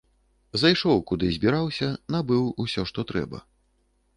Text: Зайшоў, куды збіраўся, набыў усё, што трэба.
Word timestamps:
Зайшоў, 0.61 1.03
куды 1.11 1.29
збіраўся, 1.35 1.91
набыў 2.15 2.49
усё, 2.65 2.81
што 2.93 2.99
трэба. 3.13 3.45